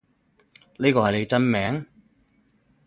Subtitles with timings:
[0.79, 1.85] 呢個係你真名？